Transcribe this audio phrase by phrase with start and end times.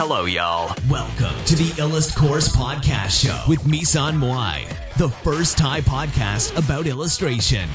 [0.00, 0.74] Hello, y'all.
[0.88, 4.56] Welcome to the Illust Course Podcast Show with Misan Moai,
[4.96, 7.68] the first Thai podcast about illustration.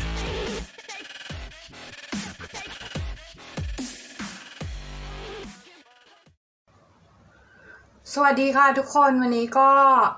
[8.15, 9.70] สวัสดีค่ะทุกคนวันนี้ก็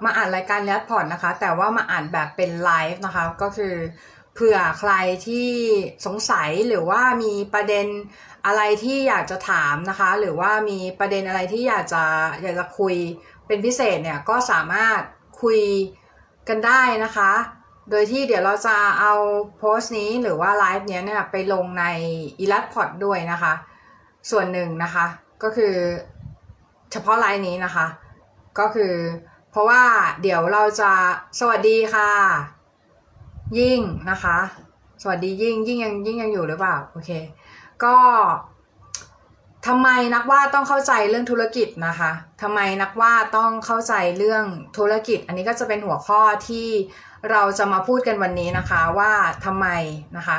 [0.05, 3.73] มาอ่านรายการแรดพอร์ตนะคะ แต่ว่ามาอ่านแบบเป็นไลฟ์นะคะ ก็คือ
[4.41, 4.93] เผื่อใคร
[5.27, 5.50] ที่
[6.07, 7.86] สงสัยหรือว่ามีประเด็น
[8.46, 12.04] อะไรที่อยากจะถามนะคะ หรือว่ามีประเด็นอะไรที่อยากจะ
[12.43, 12.96] อยากจะคุย
[13.46, 15.00] เป็นพิเศษเนี่ยก็สามารถ
[15.43, 15.61] คุย
[16.48, 17.32] กันได้นะคะ
[17.90, 19.12] โดยที่เดี๋ยวเราจะเอา
[19.59, 21.84] โพสต์นี้หรือว่าไลฟ์เนี้ยเนี่ยไปลงใน
[22.39, 23.54] อีลัดพอดด้วยนะคะ
[24.31, 25.07] ส่วนหนึ่งนะคะ
[25.43, 25.75] ก็คือ
[26.93, 27.86] เฉพาะไลน์นี้นะคะ
[28.59, 28.95] ก็คือ
[29.50, 29.82] เพราะว่า
[30.23, 30.93] เดี๋ยวเราจะ
[31.39, 32.58] สวัสดีค่ะ
[33.58, 33.80] ยิ่ง
[34.11, 34.38] นะคะ
[35.02, 37.11] สวัสดียิ่งยิ่งยังยิ่งยังอยู่หรือเปล่าโอเค
[37.84, 37.97] ก็
[39.66, 42.11] ทำไมนักวาดต้องเข้าใจเรื่องธุรกิจนะคะ
[42.42, 44.45] ทำไมนักวาดต้องเข้าใจเรื่อง
[44.78, 46.69] ธุรกิจ อันนี้ก็จะเป็นหัวข้อที่
[47.31, 49.12] เราจะมาพูดกันวันนี้นะคะว่า
[49.45, 49.67] ทำไม
[50.17, 50.39] นะคะ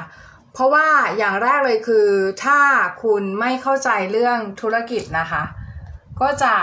[0.53, 2.08] เพราะว่าอย่างแรกเลยคือ
[2.44, 2.59] ถ้า
[3.03, 5.44] คุณไม่เข้าใจเรื่องธุรกิจนะคะ
[6.22, 6.56] ก็จะ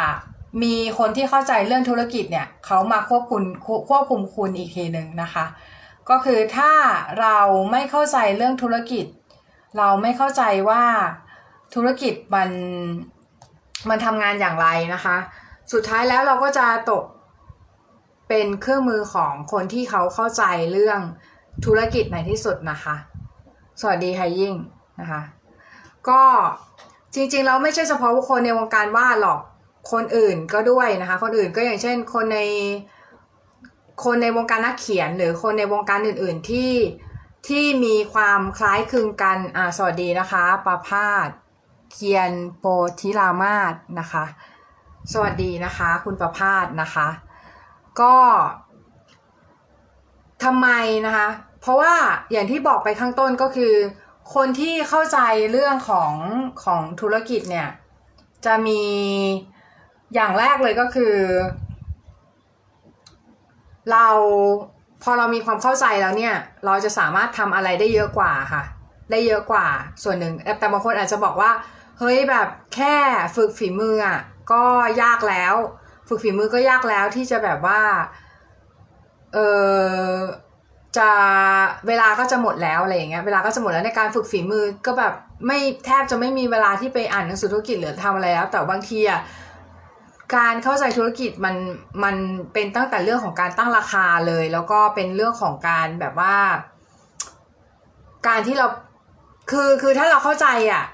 [0.63, 3.43] มีคนที่เข้าใจเรื่องธุรกิจเนี่ยเขามาควบคุม
[3.89, 5.45] ควบคุมคุณอีกทีหนึ่งนะคะ
[6.11, 6.73] ก็คือถ้า
[7.21, 7.39] เรา
[7.73, 9.07] ไม่เข้าใจเรื่องธุรกิจ
[9.79, 10.85] เราไม่เข้าใจว่า
[11.75, 12.51] ธุรกิจมัน
[13.89, 15.17] มันทำงานอย่างไรนะคะ
[15.73, 17.05] สุดท้ายแล้วเราก็จะตก
[18.29, 21.01] เป็นเครื่องมือของคนที่เขาเข้าใจเรื่อง
[21.65, 22.97] ธุรกิจในที่สุดนะคะ
[23.81, 24.55] สวัสดีค่ะยิ่ง
[25.01, 25.23] นะคะ
[26.09, 26.23] ก็
[27.15, 29.41] จริงๆเราไม่ใช่เฉพาะคนในวงการวาดหรอก
[29.93, 32.41] คนอื่นก็ด้วยนะคะ คนอื่นก็อย่างเช่น คนใน
[34.05, 36.73] คนในวงการนักเขียนหรือคนในวงการอื่น ๆที่
[37.49, 41.29] ที่มีความคล้ายคลึงกันอ่าสวัสดีนะคะประพาส
[41.93, 42.67] เทียนโป
[43.01, 44.25] ธิรามาศนะคะ
[45.13, 47.09] สวัสดีนะคะ คุณประพาสนะคะ
[48.01, 48.17] ก็
[50.45, 50.69] ทำไม
[51.07, 51.29] นะคะ
[51.61, 51.95] เพราะว่า
[52.33, 53.75] อย่างที่บอกไปข้างต้นก็คือ
[54.35, 55.19] คนที่เข้าใจ
[55.53, 56.13] เรื่องของ
[56.65, 57.69] ของธุรกิจเนี่ย
[58.47, 58.83] จะมี
[60.15, 61.15] อย่างแรกเลยก็คือ
[63.93, 64.07] เรา
[65.03, 68.63] พอเรามีความเข้าใจแล้วเนี่ย เราจะสามารถทำอะไรได้เยอะกว่าค่ะ
[69.11, 69.67] ได้เยอะกว่า
[70.03, 71.51] ส่วนหนึ่ง แต่บางคนอาจจะบอกว่า
[71.99, 72.95] เฮ้ยแบบแค่
[73.37, 74.19] ฝึกฝีมืออะ
[74.53, 74.63] ก็
[75.03, 75.55] ยากแล้ว
[76.09, 77.81] ฝึกฝีมือก็ยากแล้วที่จะแบบว่า
[79.35, 79.39] เอ
[80.11, 80.15] อ
[80.97, 81.11] จะ
[81.87, 85.13] เวลาก็จะหมดแล้วอะไรอย่างเงี้ยเวลาก็จะหมดแล้วในการฝึกฝีมือก็แบบ
[85.47, 89.21] ไม่แทบจะไม่มีเวลาที่ไปอ่านหนังสือธุรกิจหรือทำอะไรแล้ว แต่บางทีอะ
[90.35, 91.57] การเข้าใจธุรกิจมัน
[92.05, 92.17] มัน
[92.53, 96.37] เป็นตั้งแต่เรื่องของการตั้งราคาเลย แล้วก็เป็นเรื่องของการแบบว่า
[98.27, 98.67] การที่เรา
[99.51, 100.85] คือคือถ้าเราเข้าใจอะ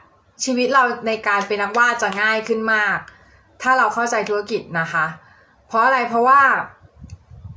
[0.45, 2.99] ชีวิตเราในการเป็นนักวาดจะง่ายขึ้นมาก
[3.63, 5.07] ถ้าเราเข้าใจธุรกิจนะคะ
[5.67, 6.41] เพราะอะไรเพราะว่า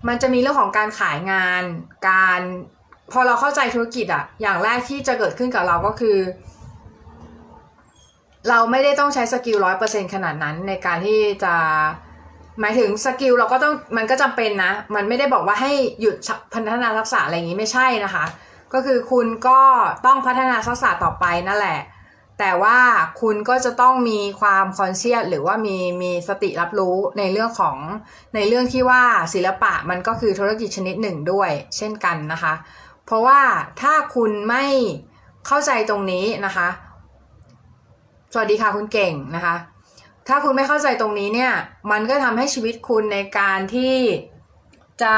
[0.07, 1.63] มันจะมีเรื่องของการขายงาน
[2.09, 2.41] การ
[3.11, 6.17] พอเราเข้าใจธุรกิจอะ อย่างแรกที่จะเกิดขึ้นกับเราก็คือ
[8.49, 11.53] เราไม่ได้ต้องใช้ skill ร้อยเปอร์เซ็นต์ขนาดนั้นในการที่จะ
[12.59, 16.15] หมายถึง skill เราก็ต้องมันก็จำเป็นนะ มันไม่ได้บอกว่าให้หยุด
[16.53, 18.25] พัฒนาทักษะอะไรอย่างนี้ไม่ใช่นะคะ
[18.73, 19.59] ก็คือคุณก็
[20.05, 21.79] ต้องพัฒนาทักษะต่อไปนั่นแหละ
[22.39, 22.79] แต่ว่า
[23.21, 27.77] คุณก็จะต้องมีความคอนเชียสหรือว่ามีมีสติรับรู้ในเรื่องของ
[28.35, 29.01] ในเรื่องที่ว่า
[29.33, 32.53] ศิลปะมันก็คือธุรกิจชนิดหนึ่งด้วย เช่นกันนะคะ
[33.05, 33.39] เพราะว่า
[33.81, 34.65] ถ้าคุณไม่
[35.47, 36.67] เข้าใจตรงนี้นะคะ
[38.37, 39.55] สวัสดีค่ะคุณเก่งนะคะ
[40.27, 41.51] ถ้าคุณไม่เข้าใจตรงนี้เนี่ย
[41.91, 43.95] มันก็ทำให้ชีวิตคุณในการที่
[45.01, 45.15] จะ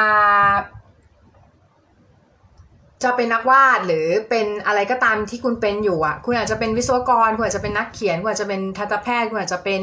[3.04, 9.82] จะเป็นนักวาดหรือเป็นอะไรก็ตามที่คุณเป็นอยู่อะ คุณอาจจะเป็นวิศวกร คุณอาจจะเป็นนักเขียน คุณอาจจะเป็นทันตแพทย์ คุณอาจจะเป็น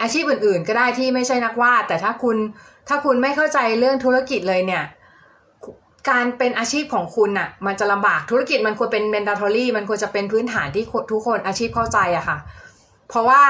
[0.00, 2.36] อาชีพอื่น ๆ ก็ได้ที่ไม่ใช่นักวาด แต่ถ้าคุณ
[2.88, 4.84] ถ้าคุณไม่เข้าใจเรื่องธุรกิจเลยเนี่ย
[6.10, 12.38] การเป็นอาชีพของคุณอะ มันจะลำบากธุรกิจมันควรเป็น mandatory มันควรจะเป็นพื้นฐานที่ทุกคนอาชีพเข้าใจอะค่ะ
[13.08, 13.42] เพราะว่า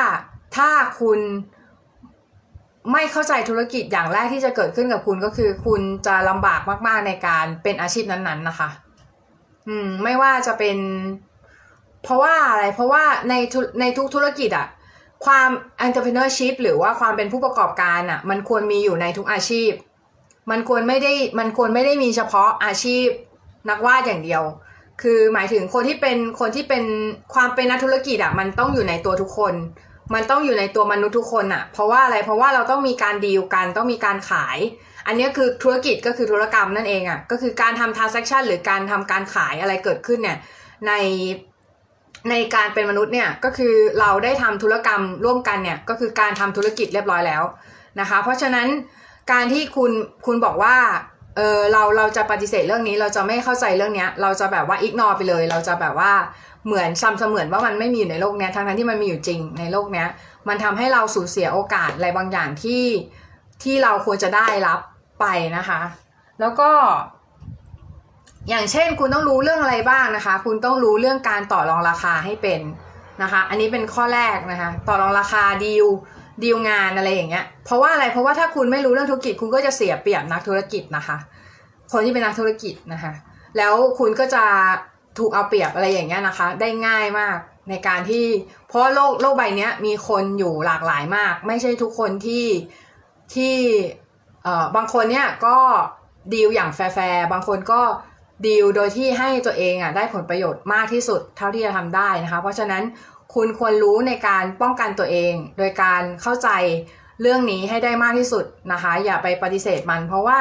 [0.57, 0.71] ถ้า
[1.01, 1.19] คุณ
[2.93, 8.69] ไม่เข้าใจธุรกิจอย่างแรกที่จะเกิดขึ้นกับคุณก็คือ คุณจะลำบากมาก ๆในการเป็นอาชีพนั้น ๆ นะคะ
[9.69, 10.79] อืม ไม่ว่าจะเป็น
[12.03, 13.35] เพราะว่าอะไร เพราะว่าใน
[13.81, 14.67] ในทุกธุรกิจอะ
[15.27, 15.51] ความ
[15.87, 19.71] entrepreneurship หรือว่าความเป็นผู้ประกอบการอะมันควรมีอยู่ในทุกอาชีพ
[20.51, 23.07] มันควรไม่ได้มันควรไม่ได้มีเฉพาะอาชีพ
[23.71, 24.43] นักวาดอย่างเดียว
[25.03, 26.85] คือหมายถึงคนที่เป็นคนที่เป็น
[27.35, 29.55] ความเป็นนักธุรกิจอะมันต้องอยู่ในตัวทุกคน
[30.15, 34.59] มันต้องอยู่ในตัวมนุษย์ทุกคนอะเพราะว่าอะไรเพราะว่าเราต้องมีการดีลกันต้องมีการขาย
[35.07, 40.39] อันนี้คือธุรกิจก็คือธุรกรรมนั่นเองอะก็คือการทำ transaction หรือการทำการขายอะไรเกิดขึ้นเนี่ย
[40.87, 40.93] ใน
[42.31, 47.43] ในการเป็นมนุษย์เนี่ยก็คือเราได้ทำธุรกรรมร่วมกันเนี่ยก็คือการทำธุรกิจเรียบร้อยแล้ว
[48.01, 48.69] นะคะ เพราะฉะนั้น
[49.31, 49.91] การที่คุณ
[50.27, 50.77] คุณบอกว่า
[51.37, 56.13] เออเราเราจะปฏิเสธเรื่องนี้เราจะไม่เข้าใจเรื่องนี้เราจะแบบว่าอิกนอไปเลย เราจะแบบว่า
[56.67, 60.05] เหมือนซ้ำเสมือนว่ามันไม่มีอยู่ในโลกนี้ทั้งนั้นที่มันมีอยู่จริงในโลกนี้
[60.49, 62.85] มันทำให้เราสูญเสียโอกาสอะไรบางอย่างที่
[63.63, 64.81] ที่เราควรจะได้รับ
[65.21, 65.27] ไป
[65.57, 65.81] นะคะ
[66.41, 66.71] แล้วก็
[68.49, 72.61] อย่างเช่น คุณต้องรู้เรื่องอะไรบ้างนะคะ คุณต้องรู้เรื่องการต่อรองราคาให้เป็น
[73.23, 75.87] นะคะ อันนี้เป็นข้อแรกนะคะ ต่อรองราคาดีล
[76.43, 81.17] ดีลงานอะไรอย่างเงี้ย เพราะว่าอะไร เพราะว่าถ้าคุณไม่รู้เรื่องธุรกิจ คุณก็จะเสียเปรียบนักธุรกิจนะคะ
[81.93, 83.13] คนที่เป็นนักธุรกิจนะคะ
[83.57, 84.45] แล้วคุณก็จะ
[85.19, 87.37] ถูกเอาเปรียบอะไรอย่างเงี้ยนะคะ ได้ง่ายมาก
[87.71, 88.27] ในการที่
[88.69, 92.47] เพราะโลกโลกใบนี้มีคนอยู่หลากหลายมาก ไม่ใช่ทุกคนที่
[93.35, 93.57] ที่
[94.45, 95.57] เอ่อบางคนเนี่ยก็
[96.33, 97.83] ดีลอย่างแฟร์บางคนก็
[98.47, 102.83] ดีลโดยที่ให้ตัวเองอะได้ผลประโยชน์มากที่สุดเท่าที่จะทำได้นะคะ เพราะฉะนั้น
[103.35, 106.49] คุณควรรู้ในการป้องกันตัวเอง โดยการเข้าใจ
[107.21, 110.39] เรื่องนี้ให้ได้มากที่สุดนะคะ อย่าไปปฏิเสธมัน เพราะว่า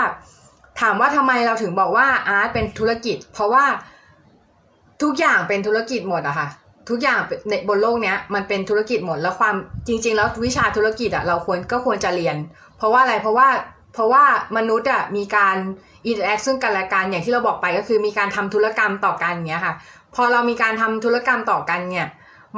[0.81, 3.65] ถามว่าทำไมเราถึงบอกว่าอาร์ตเป็นธุรกิจ เพราะว่า
[5.01, 6.47] ทุกอย่างเป็นธุรกิจหมดอะค่ะ
[6.89, 7.19] ทุกอย่าง
[7.49, 9.55] ในบนโลกเนี้ยมันเป็นธุรกิจหมดแล้วความ
[9.87, 12.35] จริง ๆ แล้ววิชาธุรกิจอะเราควรก็ควรจะเรียน
[12.77, 13.47] เพราะว่าอะไรเพราะว่า
[13.93, 14.23] เพราะว่า
[14.57, 15.57] มนุษย์อะมีการ
[16.05, 19.73] interact ซึ่งกันและกันอย่างที่เราบอกไปก็คือมีการทำธุรกรรมต่อกันเนี้ยค่ะ
[20.15, 22.07] พอเรามีการทำธุรกรรมต่อกันเนี่ย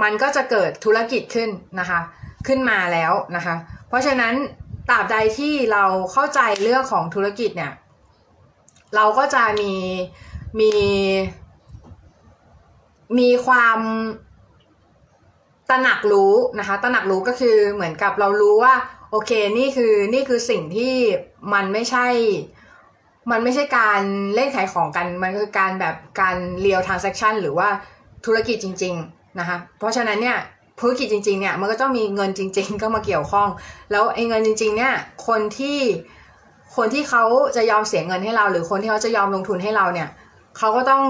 [0.02, 1.50] มันก็จะเกิดธุรกิจขึ้น
[1.80, 2.00] นะคะ
[2.48, 3.56] ขึ้นมาแล้วนะคะ
[3.88, 4.34] เพราะฉะนั้น
[4.90, 7.74] ตราบใดที่เราเข้าใจเรื่องของธุรกิจเนี่ย
[8.96, 9.74] เราก็จะมี
[10.60, 10.72] มี
[13.20, 13.80] มีความ
[15.70, 18.74] ตระหนักรู้นะคะตระหนักรู้ก็คือเหมือนกับเรารู้ว่า
[19.12, 20.96] โอเคนี่คือนี่คือสิ่งที่
[21.54, 22.08] มันไม่ใช่
[23.32, 24.02] มันไม่ใช่การ
[24.36, 27.70] เล่นขายของกัน มันคือการแบบการเรียลทราน s ซ c t ชันหรือว่า
[28.26, 30.38] ธุรกิจจริง ๆ นะคะเพราะฉะนั้นเนี่ย
[30.80, 33.48] ธุรกิจจริงๆเนี่ยมันก็ต้องมีเงินจริง ๆ ก็มาเกี่ยวข้อง
[33.92, 34.94] แล้วไอ้เงินจริง ๆ เนี่ย
[35.28, 35.80] คนที่
[36.76, 37.24] คนที่เขา
[37.56, 40.10] จะยอมเสียเงินให้เรา หรือคนที่เขาจะยอมลงทุนให้เราเนี่ย
[40.58, 41.04] เขาก็ต้อง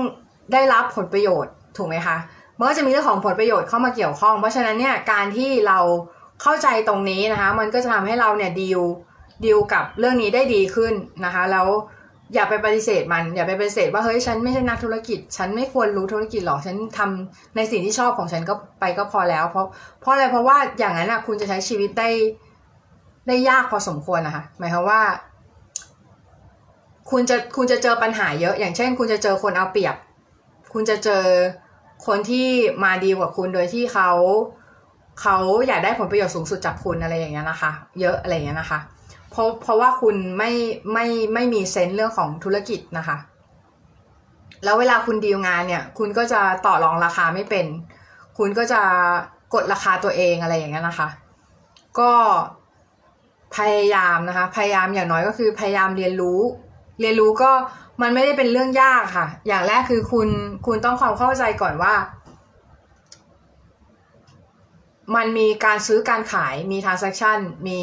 [0.53, 2.17] ได้รับผลประโยชน์ถูกไหมคะ
[2.57, 5.79] มันก็จะมีเรื่องของผลประโยชน์เข้ามาเกี่ยวข้อง เพราะฉะนั้นเนี่ยการที่เรา
[6.41, 8.81] เข้าใจตรงนี้นะคะ มันก็จะทำให้เราเนี่ยดีล
[9.45, 10.93] ดีลกับเรื่องนี้ได้ดีขึ้น
[11.25, 11.67] นะคะ แล้ว
[12.33, 19.67] อย่าไปปฏิเสธมัน อย่าไปปฏิเสธว่าเฮ้ยฉันไม่ใช่นักธุรกิจ ฉันไม่ควรรู้ธุรกิจหรอกฉันทำในสิ่งที่ชอบของฉันก็ไปก็พอแล้ว เพราะ
[20.01, 22.09] เพราะอะไรเพราะว่าอย่างนั้นอะคุณจะใช้ชีวิตได้
[23.27, 25.01] ได้ยากพอสมควรนะคะหมายความว่า
[27.11, 29.95] คุณจะคุณจะเจอปัญหาเยอะ อย่างเช่น คุณจะเจอคนเอาเปรียบ
[30.73, 31.23] คุณจะเจอ
[32.07, 32.47] คนที่
[32.83, 34.11] มาดีกว่าคุณโดยที่เขา
[35.21, 35.37] เขา
[35.67, 38.79] อยากได้ผลประโยชน์สูงสุดจากคุณอะไรอย่างเงี้ยนะคะ เยอะอะไรอย่างเงี้ยนะคะ
[39.35, 40.51] เพราะเพราะว่าคุณไม่
[40.93, 43.17] ไม่ไม่มีเซนส์เรื่องของธุรกิจนะคะ
[44.63, 47.65] แล้วเวลาคุณดีลงานเนี่ย คุณก็จะต่อรองราคาไม่เป็น
[48.37, 48.81] คุณก็จะ
[49.53, 51.09] กดราคาตัวเองอะไรอย่างเงี้ยนะคะ
[51.99, 52.11] ก็
[53.57, 56.39] พยายามนะคะ พยายามอย่างน้อยก็คือพยายามเรียนรู้
[56.99, 57.51] เรียนรู้ก็
[58.01, 60.29] มันไม่ได้เป็นเรื่องยากค่ะ อย่างแรกคือคุณ
[60.67, 61.93] คุณต้องความเข้าใจก่อนว่า
[65.15, 67.81] มันมีการซื้อการขายมี transaction มี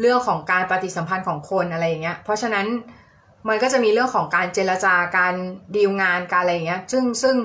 [0.00, 2.66] เรื่องของการปฏิสัมพันธ์ของคนอะไรอย่างเงี้ย เพราะฉะนั้น
[3.48, 5.34] มันก็จะมีเรื่องของการเจรจาการ
[5.76, 7.36] ดีลงานการอะไรอย่างเงี้ย ซึ่งซึ่ง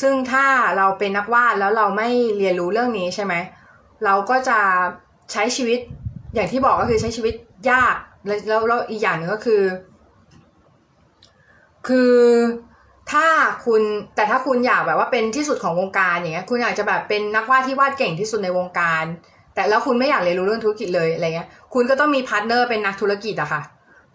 [0.00, 0.46] ซึ่งถ้า
[0.76, 2.08] เราเป็นนักวาดแล้วเราไม่
[2.38, 3.34] เรียนรู้เรื่องนี้ใช่ไหม
[4.04, 4.58] เราก็จะ
[5.32, 5.78] ใช้ชีวิต
[6.34, 7.34] อย่างที่บอกก็คือใช้ชีวิต
[7.70, 7.94] ยาก
[8.26, 9.62] แล้วแล้วอีกอย่างหนึ่งก็คือ
[11.88, 12.14] คือ
[13.12, 13.26] ถ้า
[13.66, 13.82] คุณ
[14.14, 19.04] แต่ถ้าคุณอยากแบบว่าเป็นที่สุดของวงการอย่างเงี้ย คุณอยากจะแบบเป็นนักวาดที่วาดเก่งที่สุดในวงการ
[19.56, 23.62] แต่แล้วคุณไม่อยากเรียนรู้เรื่องธุรกิจเลยอะไรเงี้ย คุณก็ต้องมี partner เป็นนักธุรกิจอะค่ะ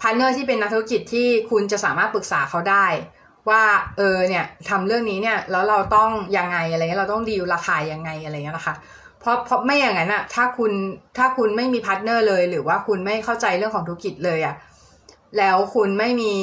[0.02, 2.86] partner ที่เป็นนักธุรกิจที่คุณจะสามารถปรึกษาเขาได้
[3.50, 3.64] ว่า
[3.98, 8.76] เออเนี่ยทำเรื่องนี้เนี่ยแล้วเราต้องยังไงอะไรเงี้ยเราต้องดีลราคายังไงอะไรเงี้ยนะคะ
[9.20, 10.72] เพราะเพราะไม่อย่างนั้นอะถ้าคุณ
[11.18, 14.56] ถ้าคุณไม่มี partner เลย หรือว่าคุณไม่เข้าใจเรื่องของธุรกิจเลยอะ
[15.38, 16.34] แล้วคุณไม่มี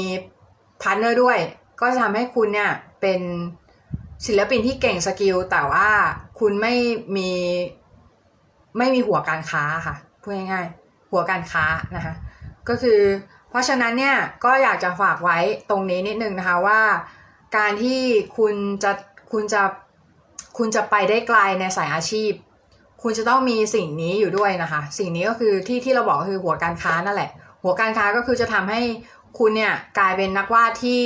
[0.83, 1.39] partner ด้วย
[1.81, 3.21] ก็จะทำให้คุณเนี่ยเป็น
[4.27, 5.89] ศิลปินที่เก่ง skill แต่ว่า
[6.41, 6.75] คุณไม่
[7.17, 7.31] มี
[8.79, 11.65] ไม่มีหัวการค้าค่ะพูดง่ายๆหัวการค้า
[11.97, 12.15] นะคะ
[12.69, 13.01] ก็คือ
[13.51, 15.39] เพราะฉะนั้นเนี่ยก็อยากจะฝากไว้
[15.71, 16.81] ตรงนี้นิดนึงนะคะว่า
[17.57, 18.01] การที่
[18.37, 18.93] คุณจะ
[19.33, 19.63] คุณจะ
[20.59, 22.33] คุณจะไปได้ไกลในสายอาชีพ
[23.03, 27.31] คุณจะต้องมีสิ่งนี้อยู่ด้วยนะคะ สิ่งนี้ก็คือที่ที่เราบอกคือหัวการค้านั่นแหละ
[27.63, 28.81] หัวการค้าก็คือจะทำให้
[29.39, 31.03] คุณเนี่ยกลายเป็นนักวาดที่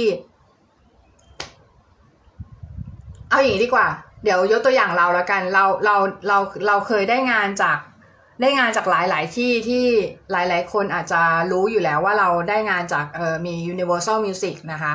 [3.28, 3.86] เอาอย่างนี้ดีกว่า
[4.24, 5.96] เดี๋ยวยกตัวอย่างเราแล้วกันเราเรา
[6.28, 7.78] เราเราเคยได้งานจาก
[8.40, 9.84] ได้งานจากหลายหลายที่ที่
[10.32, 14.94] หลายหลายคนอาจจะรู้อยู่แล้วว่าเราได้งานจากเออมี Universal Music นะคะ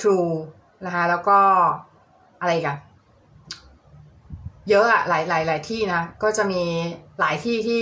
[0.00, 0.32] True
[0.84, 1.38] นะคะแล้วก็
[2.40, 2.78] อะไรกัน
[4.68, 6.62] เยอะอะหลายหลายหลายที่นะก็จะมี
[7.20, 7.80] หลายที่ที่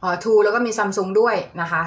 [0.00, 1.82] เอ่อทูแล้วก็มีซัมซุงด้วยนะคะ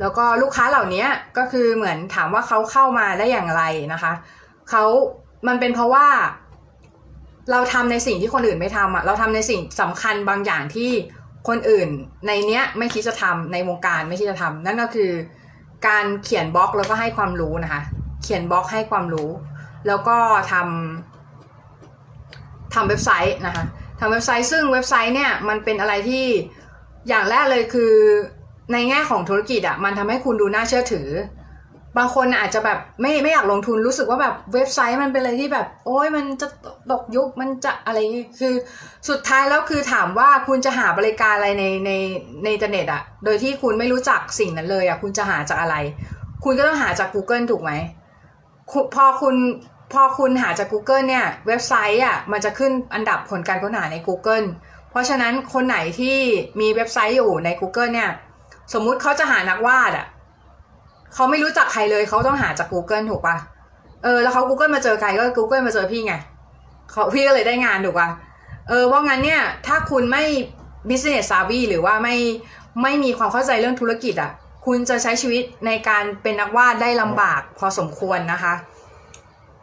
[0.00, 1.06] แล้วก็ลูกค้าเหล่านี้
[1.38, 4.12] ก็คือเหมือนถามว่าเขาเข้ามาได้อย่างไรนะคะ
[4.70, 4.84] เขา
[5.48, 6.06] มันเป็นเพราะว่า
[7.50, 10.90] เราทำในสิ่งที่คนอื่นไม่ทำอะเราทำในสิ่งสำคัญบางอย่างที่
[11.48, 11.88] คนอื่น
[12.26, 15.10] ในเนี้ยไม่คิดจะทำในวงการไม่คิดจะทำนั่นก็คือ
[15.86, 17.82] การเขียนบล็อกแล้วก็ให้ความรู้นะคะ
[18.22, 19.30] เขียนบล็อกให้ความรู้
[19.86, 20.16] แล้วก็
[20.52, 23.64] ทำทำเว็บไซต์นะคะ
[24.00, 26.24] ทำเว็บไซต์ซึ่งเว็บไซต์เนี่ยมันเป็นอะไรที่
[27.08, 27.92] อย่างแรกเลยคือ
[28.72, 31.08] ในแง่ของธุรกิจอะมันทำให้คุณดูน่าเชื่อถือ
[31.98, 36.48] บางคนอาจจะแบบไม่ไม่อยากลงทุนรู้สึกว่าแบบเว็บไซต์มันเป็นอะไรที่แบบ โอ้ยมันจะ
[36.90, 37.98] ตกยุคมันจะอะไร
[38.40, 38.54] คือ
[39.08, 41.92] สุดท้ายแล้วคือถามว่าคุณจะหาบริการอะไรในใน
[42.42, 45.76] ในอินเทอร์เน็ตอะโดยที่คุณไม่รู้จักสิ่งนั้นเลยอะคุณจะหาจากอะไร
[46.44, 47.72] คุณก็ต้องหาจาก Google ถูกไหม
[48.94, 49.36] พอคุณ
[49.92, 54.46] พอคุณหาจาก Google เนี่ยเว็บไซต์อะมันจะขึ้นอันดับผลการค้นหาใน Google
[54.90, 56.16] เพราะฉะนั้นคนไหนที่
[56.60, 58.10] มีเว็บไซต์อยู่ใน Google เนี่ย
[58.72, 60.06] สมมุติเขาจะหานักวาดอะ
[61.14, 63.36] เขาไม่รู้จักใครเลยเขาต้องหาจาก Google ถูกปะ
[64.04, 66.14] เออแล้วเขา Google มาเจอใครก็ Google มาเจอพี่ไง
[66.90, 68.08] เขาพี่ก็เลยได้งานถูกปะ
[68.68, 70.24] เออเพราะงั้นเนี่ยถ้าคุณไม่
[70.88, 72.16] business savvy หรือว่าไม่
[72.82, 74.30] ไม่มีความเข้าใจเรื่องธุรกิจอะ
[74.66, 78.54] คุณจะใช้ชีวิตในการเป็นนักวาดได้ลำบากพอสมควรนะคะ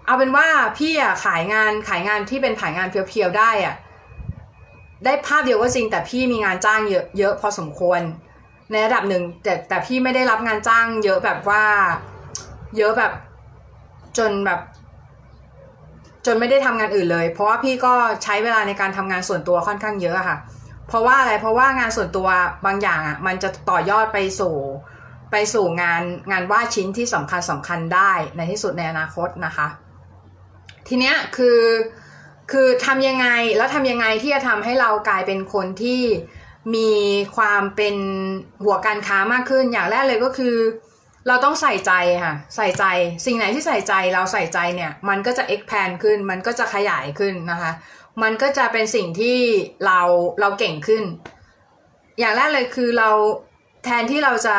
[0.06, 0.48] เอาเป็นว่า
[0.78, 3.76] พี่อะขายงานขายงานที่เป็นขายงานเพียวๆได้อะ
[5.06, 8.02] ได้ภาพเดียวก็จริงแต่พี่มีงานจ้างเยอะเยอะพอสมควร
[8.72, 11.64] ในระดับหนึ่งแต่แต่พี่ไม่ได้รับงานจ้างเยอะแบบว่า
[12.78, 13.14] เยอะแบบ
[14.18, 14.60] จนแบบ
[16.26, 17.94] จนไม่ได้ทำงานอื่นเลย เพราะว่าพี่ก็
[18.24, 20.38] ใช้เวลาในการทำงานส่วนตัวค่อนข้างเยอะค่ะ
[20.88, 22.28] เพราะว่าอะไรเพราะว่างานส่วนตัว
[22.66, 24.56] บางอย่างอะมันจะต่อยอดไปสู่
[25.32, 29.68] ไปสู่งานงานวาดชิ้นที่สำคัญสำคัญได้ในที่สุดในอนาคตนะคะ
[30.88, 31.60] ทีเนี้ยคือ
[32.52, 36.02] คือทำยังไงแล้วทำยังไงที่จะทำให้เรากลายเป็นคนที่
[36.76, 36.90] มี
[37.36, 37.96] ความเป็น
[38.64, 40.56] หัวการค้ามากขึ้น อย่างแรกเลยก็คือ
[41.28, 41.92] เราต้องใส่ใจ
[42.24, 42.84] ค่ะ ใส่ใจ
[43.26, 47.72] สิ่งไหนที่ใส่ใจเราใส่ใจเนี่ย มันก็จะ expand ขึ้น มันก็จะขยายขึ้นนะคะ
[48.22, 49.40] มันก็จะเป็นสิ่งที่
[49.86, 50.02] เรา
[50.40, 51.04] เราเก่งขึ้น
[52.20, 53.10] อย่างแรกเลยคือเรา
[53.84, 54.58] แทนที่เราจะ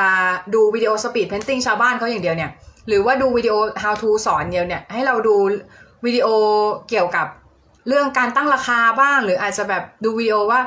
[0.55, 2.51] ดูวิดีโอ speed painting ชาวบ้านเขาอย่างเดียวเนี่ย
[2.89, 5.37] หรือว่าดูวิดีโอ how to สอนเดียวเนี่ย ให้เราดู
[6.05, 6.27] วิดีโอ
[6.89, 7.27] เกี่ยวกับ
[7.89, 10.61] เรื่องการตั้งราคาบ้าง หรืออาจจะแบบดูวิดีโอว่า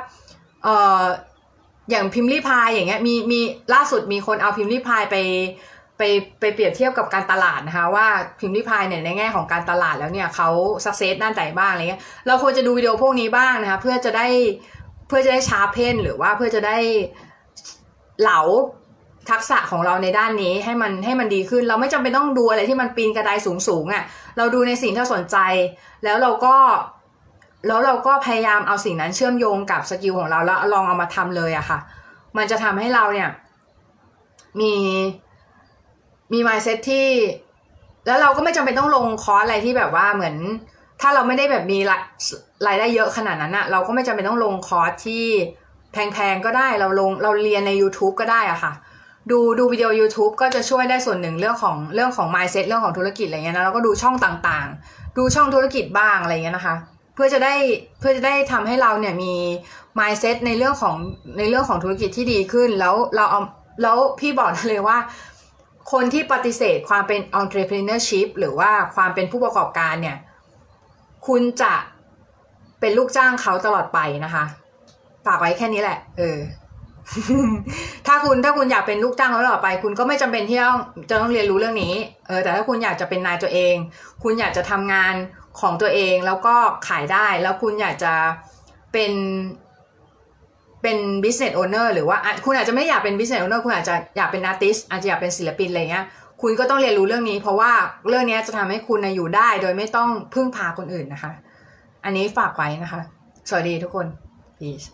[0.64, 1.04] เอ่อ
[1.90, 3.40] อย่างพิมรี่พายอย่างเงี้ยมีมี
[3.74, 5.18] ล่าสุดมีคนเอาพิมรี่พายไป
[5.98, 6.02] ไป
[6.40, 8.08] ไปเปรียบเทียบกับการตลาดนะคะว่า
[8.40, 10.50] พิมรี่พายเนี่ยในแง่ของการตลาดแล้วเนี่ยเขา
[10.86, 14.28] success ด้านไหนบ้างอะไรเงี้ยเราควรจะดูวิดีโอพวกนี้บ้างนะคะเพื่อจะได้
[15.08, 16.78] เพื่อจะได้ sharpen หรือว่าเพื่อจะได้
[18.22, 18.40] เหลา
[19.30, 24.04] ทักษะของเราในด้านนี้ให้มันให้มันดีขึ้น เราไม่จำเป็นต้องดูอะไรที่มันปีนกระไดสูงสูงอะค่ะ
[24.38, 25.38] เราดูในสิ่งที่เราสนใจ
[26.04, 26.56] แล้วเราก็
[27.68, 31.80] แล้วเราก็พยายามเอาสิ่งนั้นเชื่อมโยงกับ skill ของเราแล้วลองเอามาทำเลยอะค่ะ
[32.38, 33.30] มันจะทำให้เราเนี่ย
[34.60, 34.74] มี
[36.34, 37.08] มี mindset ที่
[38.08, 40.36] แล้วเราก็ไม่จำเป็นต้องลงคอร์สอะไรที่แบบว่าเหมือน
[41.02, 41.80] ถ้าเราไม่ได้แบบมี
[42.68, 45.26] รายได้เยอะขนาดนั้นอะเราก็ไม่จำเป็นต้องลงคอร์สที่
[45.92, 48.74] แพงๆก็ได้เราลงเราเรียนใน YouTube ก็ได้อะค่ะ
[49.32, 56.76] ดูดูวิดีโอ YouTube ก็จะช่วยได้ส่วนหนึ่งเรื่องของเรื่องของ mindset เรื่องของธุรกิจอะไรเงี้ยนะแล้วก็ดูช่องต่างๆ ดูช่องธุรกิจบ้างอะไรเงี้ยนะคะ
[57.22, 57.56] พื่อจะได้
[58.00, 59.34] เพื่อจะได้ทำให้เราเนี่ยมี
[60.00, 60.96] mindset ในเรื่องของ
[61.38, 63.42] ในเรื่องของธุรกิจที่ดีขึ้น แล้วเราเอา
[63.82, 64.98] แล้วพี่บอกเลยว่า
[65.92, 70.18] คนที่ปฏิเสธความเป็น entrepreneurship หรือว่าความเป็นผู้ประกอบการเนี่ย
[71.28, 71.74] คุณจะ
[72.80, 74.46] เป็นลูกจ้างเขาตลอดไปนะคะ
[75.26, 76.40] ฝากไว้แค่นี้แหละ เออ
[78.08, 81.94] ถ้าคุณถ้าคุณอยากเป็นลูกจ้างเขาตลอดไป คุณก็ไม่จำเป็นที่ต้องจะต้องเรียนรู้เรื่องนี้
[82.28, 83.76] เออ แต่ถ้าคุณอยากจะเป็นนายตัวเอง
[84.24, 85.14] คุณอยากจะทำงาน
[85.62, 86.56] ของตัวเองแล้วก็
[86.88, 88.14] ขายได้แล้วคุณอยากจะ
[88.94, 89.14] เป็น
[90.82, 96.06] เป็น business owner หรือว่าคุณอาจจะไม่อยากเป็น business owner คุณอาจจะอยากเป็น artist อาจจะอยากเป็นศิลปินอะไรเงี้ย
[96.42, 97.72] คุณก็ต้องเรียนรู้เรื่องนี้ เพราะว่า
[98.08, 101.32] เรื่องนี้จะทำให้คุณอยู่ได้ โดยไม่ต้องพึ่งพาคนอื่นนะคะ
[102.06, 103.02] อันนี้ฝากไว้นะคะ
[103.50, 104.08] สวัสดีทุกคน
[104.60, 104.88] peace